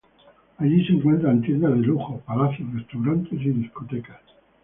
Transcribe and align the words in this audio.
Allí 0.57 0.83
se 0.83 0.93
encuentran 0.93 1.43
tiendas 1.43 1.73
de 1.73 1.77
lujo, 1.77 2.21
palacios, 2.25 2.67
restaurantes 2.73 3.33
y 3.39 3.49
discotecas. 3.51 4.19